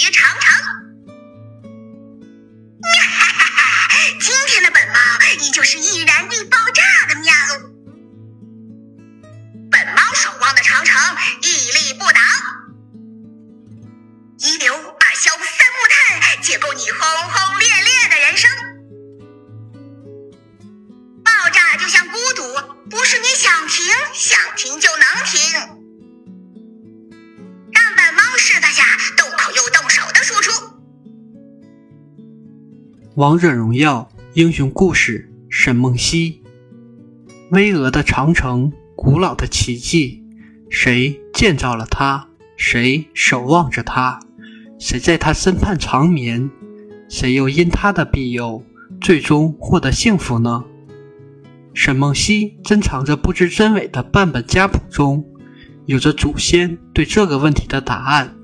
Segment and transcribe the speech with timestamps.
[0.00, 0.52] 于长城。
[4.20, 4.94] 今天的本猫
[5.40, 7.32] 依旧是易燃易爆炸的喵。
[9.70, 12.20] 本猫守望的长城屹立不倒，
[14.38, 16.98] 一硫二硝三木炭，解构你轰
[17.30, 18.50] 轰烈烈的人生。
[21.24, 22.42] 爆炸就像孤独，
[22.88, 25.79] 不是你想停想停就能停。
[33.20, 36.40] 王者荣耀英雄故事：沈梦溪。
[37.50, 40.24] 巍峨的长城，古老的奇迹，
[40.70, 42.26] 谁建造了它？
[42.56, 44.18] 谁守望着它？
[44.78, 46.50] 谁在它身畔长眠？
[47.10, 48.64] 谁又因它的庇佑，
[49.02, 50.64] 最终获得幸福呢？
[51.74, 55.22] 沈梦溪珍藏着不知真伪的半本家谱中，
[55.84, 58.34] 有着祖先对这个问题的答案。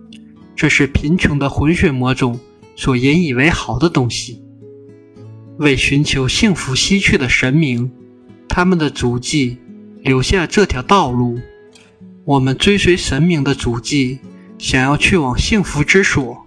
[0.55, 2.39] 这是贫穷的混血魔种
[2.77, 4.43] 所引以为豪的东西。
[5.59, 7.91] 为寻求幸福西去的神明，
[8.49, 9.59] 他们的足迹
[10.03, 11.39] 留下这条道路。
[12.25, 14.19] 我们追随神明的足迹，
[14.59, 16.45] 想要去往幸福之所。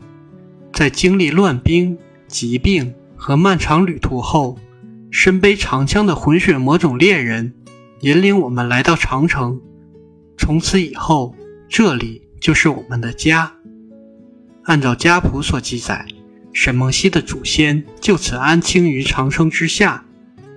[0.73, 4.59] 在经历乱兵、疾病和漫长旅途后，
[5.09, 7.53] 身背长枪的混血魔种猎人
[8.01, 9.59] 引领我们来到长城。
[10.37, 11.35] 从此以后，
[11.67, 13.51] 这里就是我们的家。
[14.65, 16.05] 按照家谱所记载。
[16.51, 20.03] 沈梦溪的祖先就此安清于长城之下，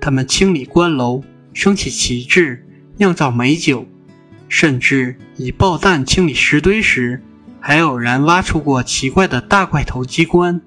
[0.01, 3.87] 他们清理关楼，升起旗帜，酿造美酒，
[4.49, 7.23] 甚至以爆弹清理石堆时，
[7.61, 10.61] 还偶然挖出过奇怪的大块头机关。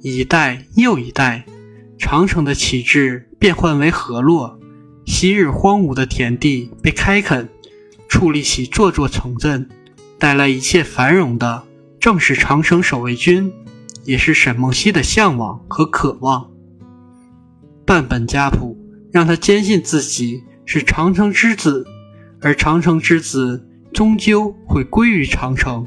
[0.00, 1.44] 一代又一代，
[1.98, 4.58] 长城的旗帜变换为河洛，
[5.04, 7.48] 昔日荒芜的田地被开垦，
[8.08, 9.68] 矗立起座座城镇，
[10.18, 11.64] 带来一切繁荣的，
[11.98, 13.52] 正是长城守卫军。
[14.08, 16.50] 也是沈梦溪的向往和渴望。
[17.84, 18.74] 半本家谱
[19.12, 21.86] 让他坚信自己是长城之子，
[22.40, 25.86] 而长城之子终究会归于长城。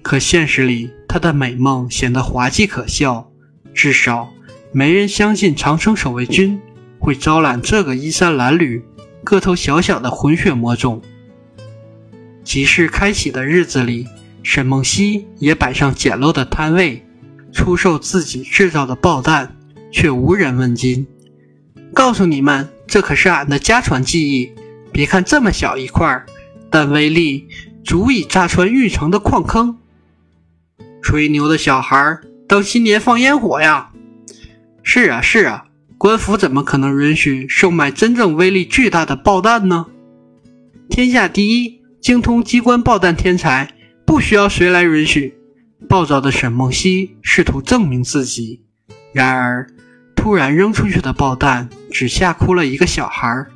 [0.00, 3.30] 可现实里，他的美梦显得滑稽可笑。
[3.74, 4.30] 至少，
[4.72, 6.58] 没人相信长城守卫军
[6.98, 8.82] 会招揽这个衣衫褴褛、
[9.22, 11.02] 个头小小的混血魔种。
[12.42, 14.06] 集市开启的日子里。
[14.42, 17.06] 沈梦溪也摆上简陋的摊位，
[17.52, 19.56] 出售自己制造的爆弹，
[19.92, 21.06] 却无人问津。
[21.92, 24.52] 告诉你们，这可是俺的家传技艺。
[24.92, 26.24] 别看这么小一块，
[26.68, 27.46] 但威力
[27.84, 29.78] 足以炸穿玉城的矿坑。
[31.00, 32.18] 吹牛的小孩，
[32.48, 33.90] 当新年放烟火呀！
[34.82, 39.86] 是啊，是啊，官府怎么可能允许售卖真正威力巨大的爆弹呢？
[40.88, 43.74] 天下第一精通机关爆弹天才。
[44.10, 45.38] 不需要谁来允许。
[45.88, 48.60] 暴躁的沈梦溪试图证明自己，
[49.12, 49.68] 然而
[50.16, 53.46] 突然扔出去的爆弹只吓哭了一个小孩，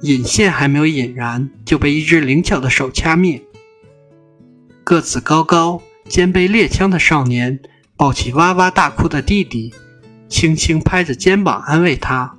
[0.00, 3.40] 引线还没有引燃，就被一只灵巧的手掐灭。
[4.82, 7.60] 个子高高、肩背猎枪的少年
[7.96, 9.72] 抱起哇哇大哭的弟弟，
[10.28, 12.36] 轻轻拍着肩膀安慰他。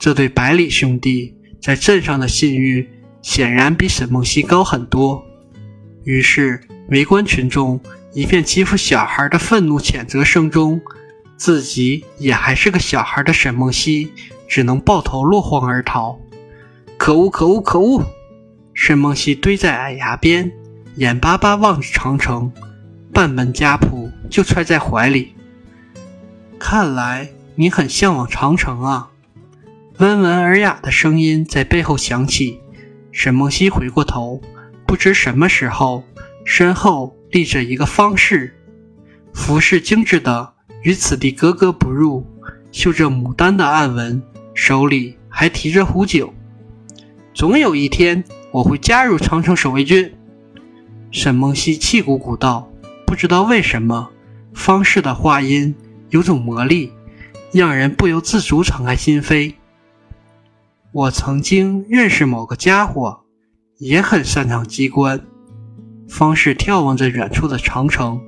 [0.00, 2.88] 这对百里兄弟在镇上的信誉
[3.22, 5.24] 显然比沈梦溪高很多。
[6.02, 6.60] 于是。
[6.88, 7.78] 围观群众
[8.14, 10.80] 一片欺负小孩的愤怒谴责声中，
[11.36, 14.10] 自己也还是个小孩的沈梦溪
[14.48, 16.18] 只能抱头落荒而逃。
[16.96, 17.28] 可恶！
[17.28, 17.60] 可恶！
[17.60, 18.02] 可恶！
[18.72, 20.50] 沈梦溪堆在矮崖边，
[20.96, 22.50] 眼巴巴望着长城，
[23.12, 25.34] 半本家谱就揣在怀里。
[26.58, 29.10] 看来你很向往长城啊！
[29.98, 32.60] 温文尔雅的声音在背后响起。
[33.12, 34.40] 沈梦溪回过头，
[34.86, 36.02] 不知什么时候。
[36.50, 38.54] 身后立着一个方士，
[39.34, 42.26] 服饰精致的与此地格格不入，
[42.72, 44.22] 绣着牡丹的暗纹，
[44.54, 46.32] 手里还提着壶酒。
[47.34, 50.10] 总有一天，我会加入长城守卫军。
[51.10, 52.66] 沈梦溪气鼓鼓道
[53.06, 54.08] ：“不知道为什么，
[54.54, 55.74] 方士的话音
[56.08, 56.90] 有种魔力，
[57.52, 59.52] 让人不由自主敞开心扉。
[60.92, 63.20] 我曾经认识某个家伙，
[63.76, 65.20] 也很擅长机关。”
[66.08, 68.20] 方士眺望着远处的长城，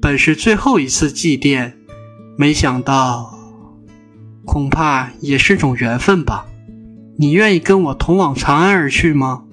[0.00, 1.74] 本是最后一次祭奠，
[2.36, 3.38] 没想到，
[4.46, 6.46] 恐怕也是种缘分吧。
[7.18, 9.44] 你愿意跟我同往长安而去吗？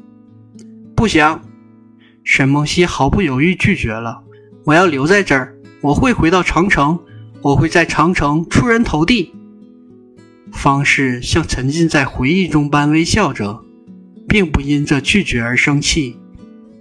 [0.95, 1.41] 不想。
[2.23, 4.21] 沈梦溪毫不犹豫拒绝了。
[4.65, 6.99] 我要留在这儿，我会回到长城，
[7.41, 9.33] 我会在长城出人头地。
[10.51, 13.63] 方士像沉浸在回忆中般微笑着，
[14.27, 16.17] 并不因这拒绝而生气。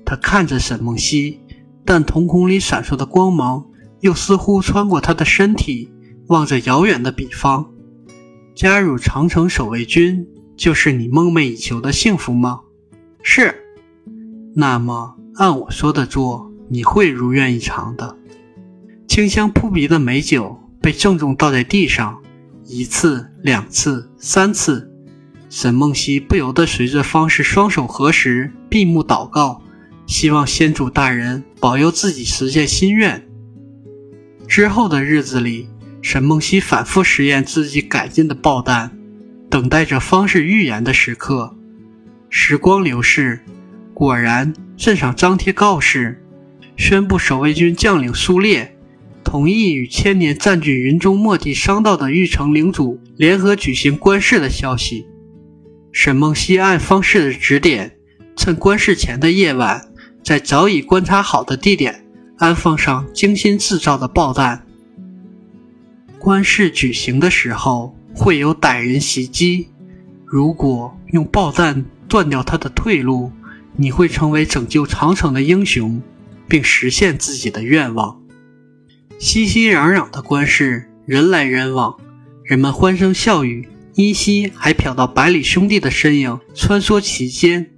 [0.06, 1.40] 他看着沈梦溪，
[1.84, 3.66] 但瞳孔里闪烁的光芒
[4.00, 5.90] 又似乎穿过他的身体，
[6.28, 7.66] 望着遥远的彼方。
[8.54, 10.26] 加入长城守卫军，
[10.56, 12.60] 就是你梦寐以求的幸福吗？
[13.22, 13.54] 是。
[14.54, 18.16] 那么按我说的做，你会如愿以偿的。
[19.06, 22.22] 清香扑鼻的美酒被郑重倒在地上，
[22.64, 24.90] 一次、两次、三次。
[25.50, 29.62] 沈梦溪不由得随着方士双手合十，闭目祷告，
[30.06, 33.26] 希望先主大人保佑自己实现心愿。
[34.46, 35.68] 之后的日子里，
[36.00, 38.96] 沈梦溪反复实验自己改进的爆弹，
[39.50, 41.54] 等待着方士预言的时刻。
[42.30, 43.40] 时光流逝，
[43.92, 46.22] 果然镇上张贴告示，
[46.76, 48.76] 宣布守卫军将领苏烈
[49.24, 55.06] 同意与千年占据云中末地商道的玉城领主联合举行官事的消息。
[55.90, 57.96] 沈梦溪按方士的指点，
[58.36, 59.88] 趁观事前的夜晚，
[60.26, 62.04] 在早已观察好的地点
[62.38, 64.66] 安放上精心制造的爆弹。
[66.18, 69.68] 观事举行的时候会有歹人袭击，
[70.24, 73.30] 如果用爆弹断掉他的退路，
[73.76, 76.02] 你会成为拯救长城的英雄，
[76.48, 78.20] 并实现自己的愿望。
[79.20, 81.96] 熙熙攘攘的观事，人来人往，
[82.42, 83.68] 人们欢声笑语。
[83.94, 87.70] 依稀还瞟到百里兄弟的身影穿梭其间。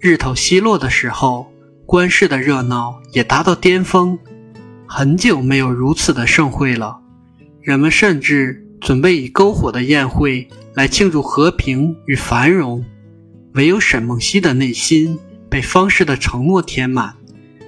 [0.00, 1.51] 日头西落的时候，
[1.92, 4.18] 观事的热闹也达到巅峰。
[4.86, 6.98] 很久没有如此的盛会了，
[7.60, 12.82] 人们甚至准备以篝火的宴会来庆祝和平与繁荣。
[13.52, 15.18] 唯有沈梦溪的内心
[15.50, 17.14] 被方士的承诺填满，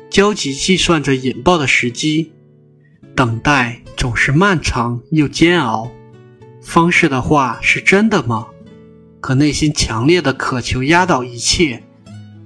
[0.09, 2.33] 焦急计算着引爆的时机。
[3.15, 5.91] 等待总是漫长又煎熬。
[6.63, 8.47] 方士的话是真的吗？
[9.21, 11.85] 可内心强烈的渴求压倒一切，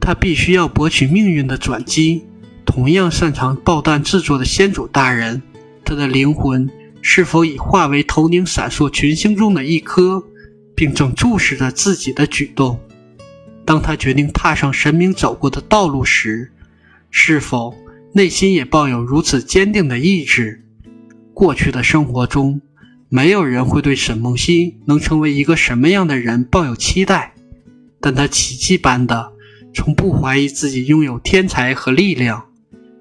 [0.09, 2.25] 他必须要博取命运的转机。
[2.65, 5.43] 同样擅长爆弹制作的先祖大人，
[5.85, 6.67] 他的灵魂
[7.03, 10.25] 是否已化为头顶闪烁群星中的一颗，
[10.75, 12.81] 并正注视着自己的举动？
[13.67, 16.53] 当他决定踏上神明走过的道路时，
[17.11, 17.77] 是否
[18.15, 20.65] 内心也抱有如此坚定的意志？
[21.35, 22.63] 过去的生活中。
[23.11, 27.35] 没有人会对沈梦溪能成为一个什么样的人抱有期待，
[28.01, 29.33] 但他奇迹般的
[29.75, 32.47] 从不怀疑自己拥有天才和力量，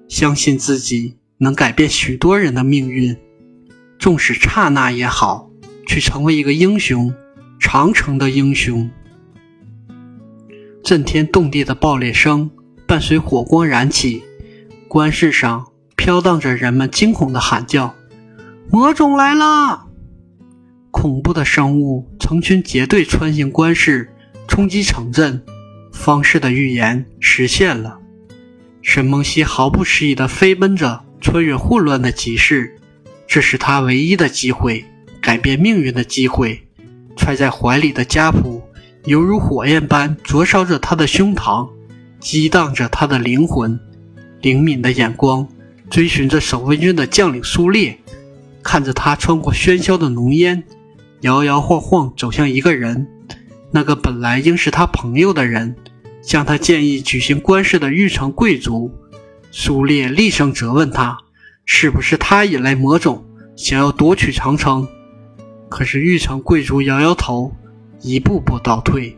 [0.08, 3.16] 相信自己能改变许多人的命运，
[3.98, 5.50] 纵使刹那也好，
[5.86, 7.12] 去成为一个英雄，
[7.58, 8.88] 长城的英雄。
[10.84, 12.50] 震天动地的爆裂声
[12.86, 14.22] 伴随火光燃起，
[14.86, 15.66] 观事上
[15.96, 17.94] 飘荡着人们惊恐的喊叫
[18.70, 19.86] ：“魔种来了！”
[20.90, 24.10] 恐怖的生物成群结队穿行关市，
[24.46, 25.42] 冲击城镇。
[25.98, 27.98] 方式的预言实现了。
[28.80, 32.76] 沈梦溪毫不迟疑地飞奔着，穿越混乱的集市。
[33.26, 34.84] 这是他唯一的机会，
[35.20, 36.62] 改变命运的机会。
[37.16, 38.62] 揣在怀里的家谱，
[39.04, 41.68] 犹如火焰般灼烧着他的胸膛，
[42.20, 43.78] 激荡着他的灵魂。
[44.40, 45.46] 灵敏的眼光
[45.90, 47.98] 追寻着守卫军的将领苏烈，
[48.62, 50.62] 看着他穿过喧嚣的浓烟。
[51.22, 53.08] 摇摇晃晃走向一个人，
[53.72, 55.74] 那个本来应是他朋友的人，
[56.28, 58.92] 向他建议举行官事的玉城贵族
[59.50, 61.16] 苏烈厉声责问他
[61.64, 63.24] ：“是不是他引来魔种，
[63.56, 64.86] 想要夺取长城？”
[65.70, 67.50] 可是玉城贵族摇摇头，
[68.02, 69.16] 一步步倒退，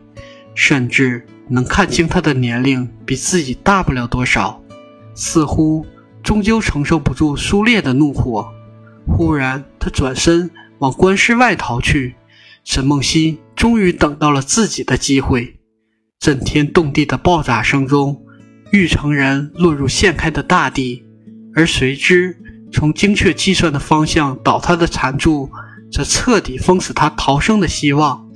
[0.55, 4.63] 甚至能看清他的年龄比自己大不了多少，
[5.13, 5.85] 似乎
[6.23, 8.49] 终究承受不住苏烈的怒火。
[9.05, 10.49] 忽然，他转身。
[10.79, 12.15] 往关室外逃去，
[12.63, 15.57] 沈梦溪终于等到了自己的机会。
[16.21, 18.23] 震天动地的爆炸声中，
[18.71, 21.03] 玉成人落入陷开的大地，
[21.55, 22.37] 而随之
[22.71, 25.49] 从精确计算的方向倒塌的残柱，
[25.91, 28.29] 则彻底封死他逃生的希望。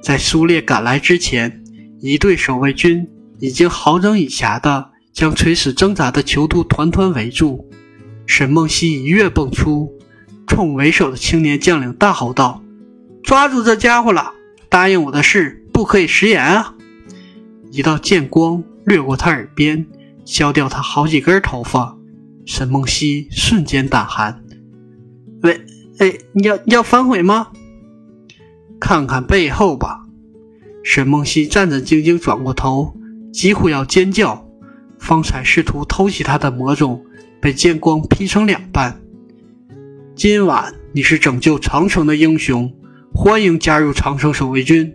[0.00, 1.64] 在苏烈赶来之前，
[2.00, 3.08] 一队守卫军
[3.40, 7.68] 已经好整以暇地将垂死挣扎的囚徒团团围住。
[8.24, 9.92] 沈梦溪一跃蹦出。
[10.46, 12.62] 冲为首的青年将领大吼道
[13.24, 14.32] ：“抓住这家伙了！
[14.68, 16.74] 答应我的事不可以食言啊！”
[17.74, 19.86] 一道剑光掠过他耳边，
[20.26, 21.96] 削掉他好几根头发。
[22.44, 24.44] 沈梦溪瞬间胆寒
[25.40, 25.58] ：“喂，
[25.96, 27.48] 哎，你要要反悔吗？
[28.78, 30.04] 看看背后吧！”
[30.84, 32.94] 沈梦溪战战兢兢转过头，
[33.32, 34.46] 几乎要尖叫。
[34.98, 37.02] 方才试图偷袭他的魔种
[37.40, 39.00] 被剑光劈成两半。
[40.14, 42.70] 今晚你是拯救长城的英雄，
[43.14, 44.94] 欢迎加入长城守卫军。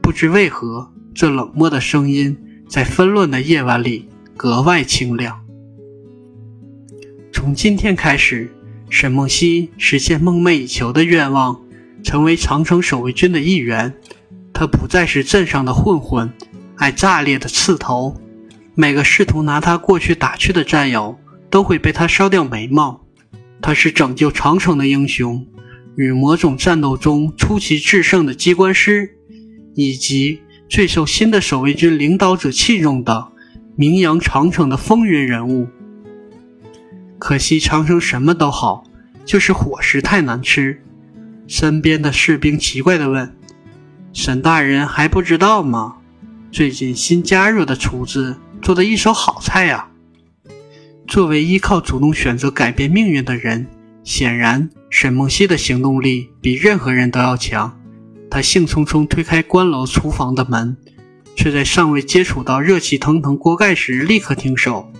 [0.00, 2.36] 不知为何，这冷漠的声音
[2.68, 5.40] 在纷乱的夜晚里格外清亮。
[7.32, 8.50] 从今天开始，
[8.88, 11.60] 沈梦溪实现梦寐以求的愿望，
[12.02, 13.94] 成为长城守卫军的一员。
[14.52, 16.30] 他不再是镇上的混混，
[16.76, 18.20] 爱炸裂的刺头。
[18.74, 21.18] 每个试图拿他过去打趣的战友，
[21.50, 23.04] 都会被他烧掉眉毛。
[23.62, 25.46] 他是拯救长城的英雄，
[25.96, 29.16] 与魔种战斗中出奇制胜的机关师，
[29.74, 30.40] 以及
[30.70, 33.32] 最受新的守卫军领导者器重的
[33.74, 35.66] 名扬长城的风云人物。
[37.18, 38.84] 可惜长城什么都好，
[39.24, 40.80] 就是伙食太难吃。
[41.48, 43.34] 身边的士兵奇怪地问
[44.14, 45.96] ：“沈大人还不知道吗？
[46.52, 49.88] 最近新加入的厨子做的一手好菜呀！”
[51.08, 53.66] 作为依靠主动选择改变命运的人，
[54.04, 57.79] 显然沈梦溪的行动力比任何人都要强。
[58.30, 60.76] 他兴冲冲推开关楼厨房的门，
[61.34, 64.90] 却在尚未接触到热气腾腾锅盖时立刻停手。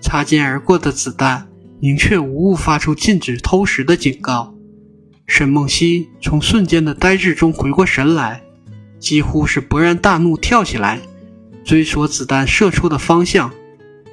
[0.00, 1.48] 擦肩而过的子弹
[1.80, 4.54] 明确无误发出禁止偷食的警告。
[5.26, 8.42] 沈梦溪从瞬间的呆滞中回过神来，
[8.98, 11.00] 几乎是勃然大怒，跳起来
[11.64, 13.50] 追索子弹射出的方向。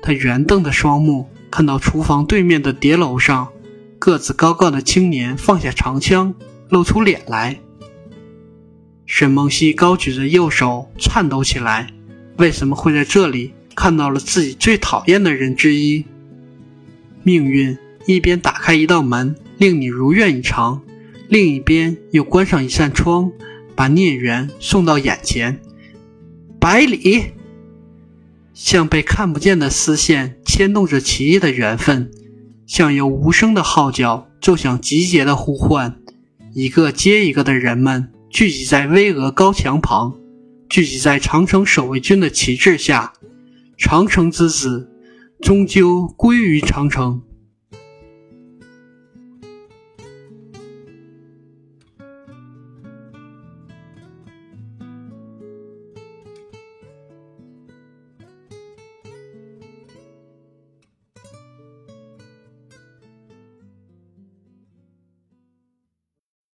[0.01, 3.47] 他圆瞪的双目看到厨房对面的叠楼上，
[3.97, 6.33] 个子高高的青年放下长枪，
[6.69, 7.59] 露出脸来。
[9.07, 11.87] 沈梦溪高举着右手，颤抖起来。
[12.35, 16.05] 为什么会在这里看到了自己最讨厌的人之一？
[17.23, 20.83] 命运一边打开一道门，令你如愿以偿，
[21.29, 23.31] 另一边又关上一扇窗，
[23.75, 25.59] 把孽缘送到眼前。
[26.59, 27.31] 百里。
[28.53, 32.11] 像被看不见的丝线牵动着奇异的缘分，
[32.65, 35.99] 像有无声的号角奏响集结的呼唤，
[36.53, 40.13] 一个接一个的人们聚集在巍峨高墙旁，
[40.69, 43.13] 聚集在长城守卫军的旗帜下。
[43.77, 44.89] 长城之子，
[45.41, 47.21] 终究归于长城。